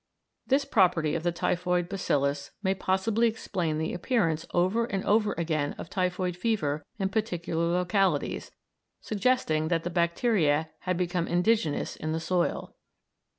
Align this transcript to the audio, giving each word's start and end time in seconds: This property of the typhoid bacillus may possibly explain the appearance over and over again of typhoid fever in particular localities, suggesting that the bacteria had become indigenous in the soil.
This 0.47 0.65
property 0.65 1.13
of 1.13 1.21
the 1.21 1.31
typhoid 1.31 1.87
bacillus 1.87 2.49
may 2.63 2.73
possibly 2.73 3.27
explain 3.27 3.77
the 3.77 3.93
appearance 3.93 4.47
over 4.51 4.85
and 4.85 5.05
over 5.05 5.33
again 5.37 5.73
of 5.73 5.91
typhoid 5.91 6.35
fever 6.35 6.83
in 6.97 7.09
particular 7.09 7.67
localities, 7.71 8.49
suggesting 8.99 9.67
that 9.67 9.83
the 9.83 9.91
bacteria 9.91 10.71
had 10.79 10.97
become 10.97 11.27
indigenous 11.27 11.95
in 11.95 12.13
the 12.13 12.19
soil. 12.19 12.73